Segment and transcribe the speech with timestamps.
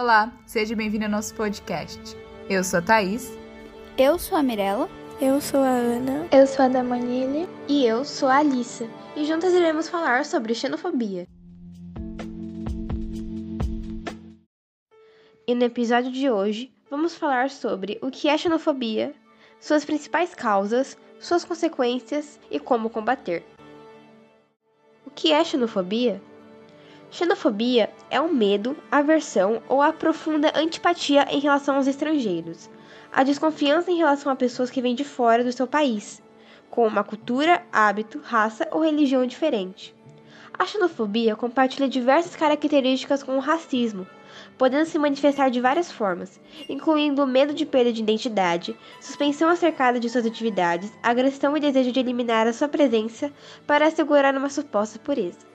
[0.00, 2.00] Olá, seja bem-vindo ao nosso podcast.
[2.48, 3.36] Eu sou a Thaís.
[3.98, 4.88] Eu sou a Mirella.
[5.20, 6.26] Eu sou a Ana.
[6.32, 7.46] Eu sou a Damanile.
[7.68, 8.88] E eu sou a Alissa.
[9.14, 11.28] E juntas iremos falar sobre xenofobia.
[15.46, 19.14] E no episódio de hoje, vamos falar sobre o que é xenofobia,
[19.60, 23.44] suas principais causas, suas consequências e como combater.
[25.04, 26.22] O que é xenofobia?
[27.12, 32.70] Xenofobia é o medo, aversão ou a profunda antipatia em relação aos estrangeiros,
[33.12, 36.22] a desconfiança em relação a pessoas que vêm de fora do seu país,
[36.70, 39.92] com uma cultura, hábito, raça ou religião diferente.
[40.56, 44.06] A xenofobia compartilha diversas características com o racismo,
[44.56, 49.98] podendo se manifestar de várias formas, incluindo o medo de perda de identidade, suspensão acercada
[49.98, 53.32] de suas atividades, agressão e desejo de eliminar a sua presença
[53.66, 55.49] para assegurar uma suposta pureza.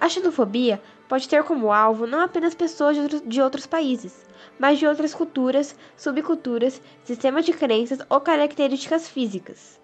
[0.00, 2.96] A xenofobia pode ter como alvo não apenas pessoas
[3.26, 4.24] de outros países,
[4.56, 9.80] mas de outras culturas, subculturas, sistemas de crenças ou características físicas.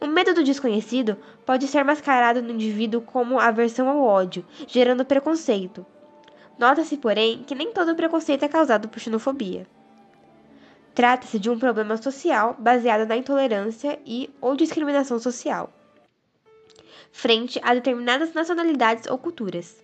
[0.00, 5.84] O medo do desconhecido pode ser mascarado no indivíduo como aversão ao ódio, gerando preconceito.
[6.58, 9.66] Nota-se, porém, que nem todo preconceito é causado por xenofobia.
[10.94, 15.70] Trata-se de um problema social baseado na intolerância e ou discriminação social
[17.12, 19.82] frente a determinadas nacionalidades ou culturas.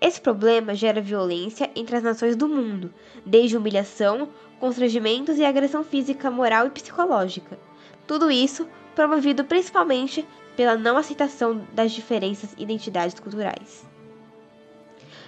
[0.00, 2.92] Esse problema gera violência entre as nações do mundo,
[3.24, 4.28] desde humilhação,
[4.60, 7.58] constrangimentos e agressão física, moral e psicológica.
[8.06, 13.86] Tudo isso promovido principalmente pela não aceitação das diferenças e identidades culturais.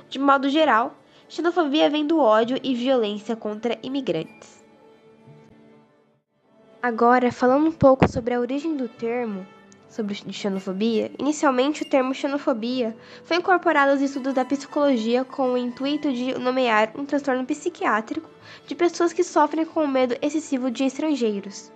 [0.09, 0.97] De modo geral,
[1.28, 4.64] xenofobia vem do ódio e violência contra imigrantes.
[6.83, 9.47] Agora, falando um pouco sobre a origem do termo,
[9.89, 16.12] sobre xenofobia, inicialmente o termo xenofobia foi incorporado aos estudos da psicologia com o intuito
[16.12, 18.28] de nomear um transtorno psiquiátrico
[18.66, 21.72] de pessoas que sofrem com medo excessivo de estrangeiros.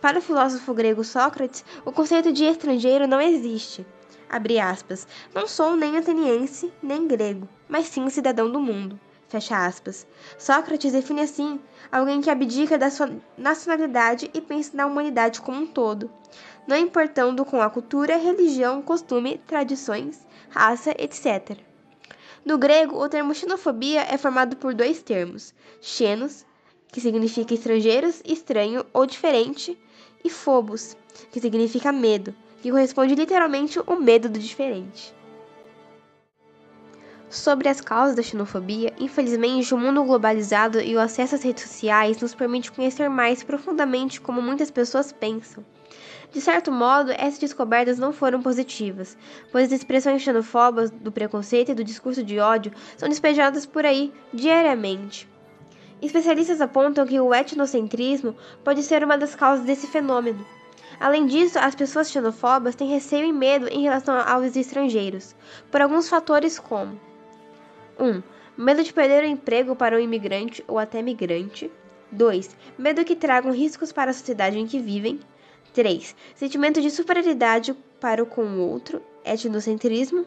[0.00, 3.84] Para o filósofo grego Sócrates, o conceito de estrangeiro não existe.
[4.60, 8.98] Aspas, não sou nem ateniense nem grego, mas sim cidadão do mundo.
[9.32, 10.06] Fecha aspas.
[10.36, 11.58] Sócrates define assim
[11.90, 16.10] alguém que abdica da sua nacionalidade e pensa na humanidade como um todo,
[16.66, 20.20] não importando com a cultura, religião, costume, tradições,
[20.50, 21.56] raça, etc.
[22.44, 26.44] No grego, o termo xenofobia é formado por dois termos: xenos,
[26.88, 29.80] que significa estrangeiros, estranho ou diferente,
[30.22, 30.94] e phobos,
[31.30, 35.14] que significa medo, que corresponde literalmente o medo do diferente.
[37.32, 42.20] Sobre as causas da xenofobia, infelizmente o mundo globalizado e o acesso às redes sociais
[42.20, 45.64] nos permite conhecer mais profundamente como muitas pessoas pensam.
[46.30, 49.16] De certo modo, essas descobertas não foram positivas,
[49.50, 54.12] pois as expressões xenofobas do preconceito e do discurso de ódio são despejadas por aí
[54.30, 55.26] diariamente.
[56.02, 60.44] Especialistas apontam que o etnocentrismo pode ser uma das causas desse fenômeno.
[61.00, 65.34] Além disso, as pessoas xenofobas têm receio e medo em relação aos estrangeiros,
[65.70, 67.00] por alguns fatores como
[67.98, 68.22] 1.
[68.56, 71.70] Medo de perder o emprego para um imigrante ou até migrante.
[72.10, 72.56] 2.
[72.78, 75.18] Medo que tragam riscos para a sociedade em que vivem.
[75.72, 76.14] 3.
[76.34, 80.26] Sentimento de superioridade para o com o outro, etnocentrismo.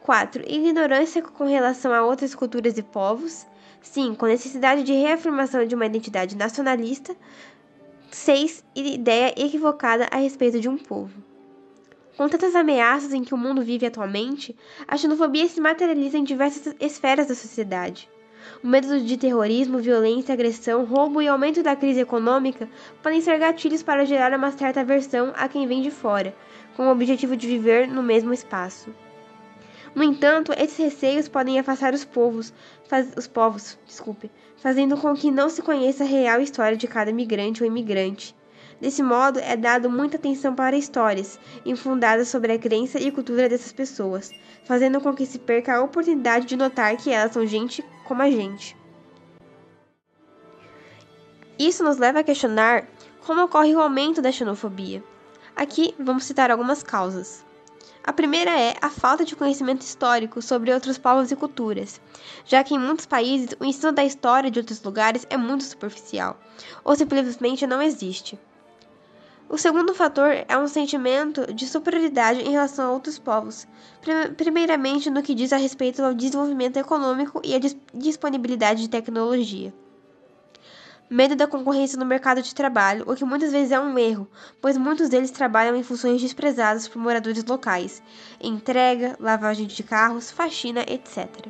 [0.00, 0.44] 4.
[0.46, 3.46] Ignorância com relação a outras culturas e povos.
[3.82, 4.26] 5.
[4.26, 7.16] Necessidade de reafirmação de uma identidade nacionalista.
[8.10, 8.64] 6.
[8.76, 11.33] Ideia equivocada a respeito de um povo.
[12.16, 16.72] Com tantas ameaças em que o mundo vive atualmente, a xenofobia se materializa em diversas
[16.78, 18.08] esferas da sociedade.
[18.62, 22.68] O medo de terrorismo, violência, agressão, roubo e aumento da crise econômica
[23.02, 26.36] podem ser gatilhos para gerar uma certa aversão a quem vem de fora,
[26.76, 28.94] com o objetivo de viver no mesmo espaço.
[29.92, 32.52] No entanto, esses receios podem afastar os povos,
[32.88, 37.12] faz, os povos, desculpe, fazendo com que não se conheça a real história de cada
[37.12, 38.34] migrante ou imigrante,
[38.80, 43.72] Desse modo, é dado muita atenção para histórias infundadas sobre a crença e cultura dessas
[43.72, 44.30] pessoas,
[44.64, 48.30] fazendo com que se perca a oportunidade de notar que elas são gente como a
[48.30, 48.76] gente.
[51.58, 52.86] Isso nos leva a questionar
[53.24, 55.02] como ocorre o aumento da xenofobia.
[55.54, 57.44] Aqui vamos citar algumas causas.
[58.02, 62.00] A primeira é a falta de conhecimento histórico sobre outros povos e culturas,
[62.44, 66.38] já que em muitos países o ensino da história de outros lugares é muito superficial,
[66.84, 68.38] ou simplesmente não existe.
[69.48, 73.66] O segundo fator é um sentimento de superioridade em relação a outros povos,
[74.36, 77.60] primeiramente no que diz a respeito ao desenvolvimento econômico e à
[77.92, 79.72] disponibilidade de tecnologia.
[81.10, 84.26] Medo da concorrência no mercado de trabalho, o que muitas vezes é um erro,
[84.60, 88.02] pois muitos deles trabalham em funções desprezadas por moradores locais,
[88.40, 91.46] entrega, lavagem de carros, faxina, etc.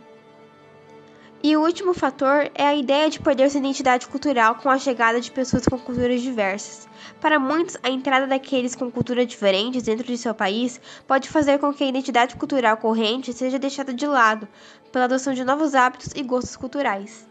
[1.46, 5.20] E o último fator é a ideia de perder sua identidade cultural com a chegada
[5.20, 6.88] de pessoas com culturas diversas.
[7.20, 11.70] Para muitos, a entrada daqueles com culturas diferentes dentro de seu país pode fazer com
[11.70, 14.48] que a identidade cultural corrente seja deixada de lado
[14.90, 17.28] pela adoção de novos hábitos e gostos culturais.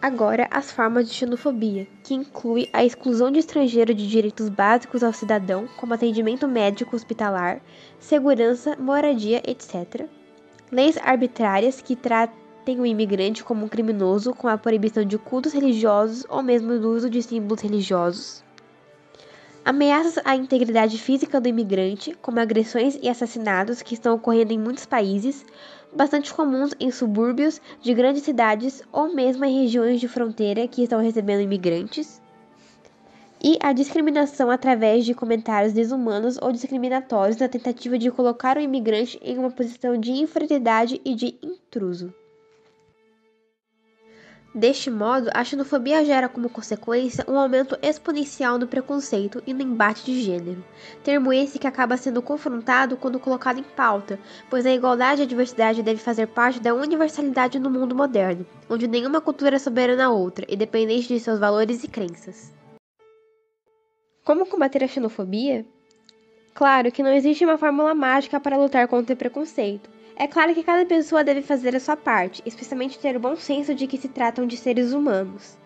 [0.00, 5.12] Agora, as formas de xenofobia, que inclui a exclusão de estrangeiro de direitos básicos ao
[5.12, 7.60] cidadão, como atendimento médico hospitalar,
[8.00, 10.08] segurança, moradia, etc
[10.74, 16.26] leis arbitrárias que tratem o imigrante como um criminoso com a proibição de cultos religiosos
[16.28, 18.42] ou mesmo do uso de símbolos religiosos.
[19.64, 24.84] Ameaças à integridade física do imigrante, como agressões e assassinatos que estão ocorrendo em muitos
[24.84, 25.46] países,
[25.94, 31.00] bastante comuns em subúrbios de grandes cidades ou mesmo em regiões de fronteira que estão
[31.00, 32.20] recebendo imigrantes
[33.46, 39.20] e a discriminação através de comentários desumanos ou discriminatórios na tentativa de colocar o imigrante
[39.22, 42.14] em uma posição de inferioridade e de intruso.
[44.54, 50.06] Deste modo, a xenofobia gera como consequência um aumento exponencial no preconceito e no embate
[50.06, 50.64] de gênero,
[51.02, 54.18] termo esse que acaba sendo confrontado quando colocado em pauta,
[54.48, 58.88] pois a igualdade e a diversidade deve fazer parte da universalidade no mundo moderno, onde
[58.88, 62.63] nenhuma cultura é soberana à outra, independente de seus valores e crenças.
[64.24, 65.66] Como combater a xenofobia?
[66.54, 69.90] Claro que não existe uma fórmula mágica para lutar contra o preconceito.
[70.16, 73.74] É claro que cada pessoa deve fazer a sua parte, especialmente ter o bom senso
[73.74, 75.58] de que se tratam de seres humanos.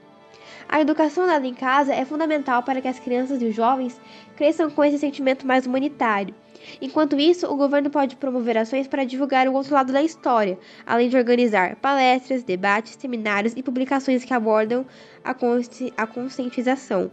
[0.68, 4.00] A educação dada em casa é fundamental para que as crianças e os jovens
[4.34, 6.34] cresçam com esse sentimento mais humanitário.
[6.82, 11.08] Enquanto isso, o governo pode promover ações para divulgar o outro lado da história, além
[11.08, 14.84] de organizar palestras, debates, seminários e publicações que abordam
[15.22, 17.08] a, consci a conscientização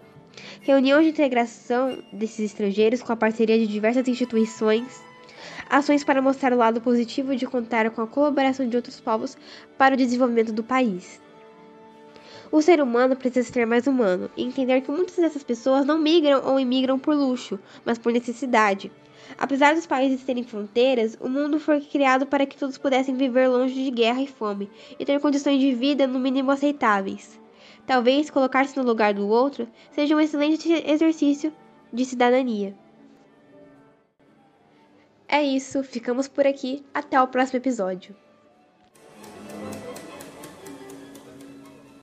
[0.62, 5.02] reunião de integração desses estrangeiros com a parceria de diversas instituições,
[5.70, 9.38] ações para mostrar o lado positivo de contar com a colaboração de outros povos
[9.78, 11.22] para o desenvolvimento do país.
[12.52, 16.42] O ser humano precisa ser mais humano e entender que muitas dessas pessoas não migram
[16.46, 18.92] ou imigram por luxo, mas por necessidade.
[19.38, 23.74] Apesar dos países terem fronteiras, o mundo foi criado para que todos pudessem viver longe
[23.74, 27.40] de guerra e fome e ter condições de vida no mínimo aceitáveis.
[27.86, 31.54] Talvez colocar-se no lugar do outro seja um excelente exercício
[31.94, 32.76] de cidadania.
[35.28, 36.84] É isso, ficamos por aqui.
[36.94, 38.16] Até o próximo episódio.